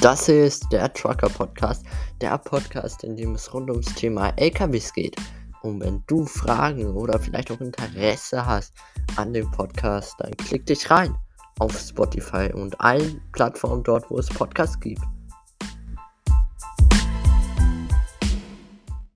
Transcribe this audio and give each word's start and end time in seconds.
Das 0.00 0.28
ist 0.28 0.70
der 0.70 0.92
Trucker 0.92 1.28
Podcast, 1.28 1.84
der 2.20 2.38
Podcast, 2.38 3.02
in 3.02 3.16
dem 3.16 3.34
es 3.34 3.52
rund 3.52 3.68
ums 3.68 3.92
Thema 3.96 4.32
LKWs 4.36 4.92
geht. 4.92 5.16
Und 5.62 5.80
wenn 5.80 6.04
du 6.06 6.24
Fragen 6.24 6.94
oder 6.94 7.18
vielleicht 7.18 7.50
auch 7.50 7.60
Interesse 7.60 8.46
hast 8.46 8.74
an 9.16 9.32
dem 9.32 9.50
Podcast, 9.50 10.14
dann 10.18 10.36
klick 10.36 10.66
dich 10.66 10.88
rein 10.88 11.16
auf 11.58 11.76
Spotify 11.76 12.48
und 12.54 12.80
allen 12.80 13.20
Plattformen 13.32 13.82
dort, 13.82 14.08
wo 14.08 14.18
es 14.18 14.28
Podcasts 14.28 14.78
gibt. 14.78 15.02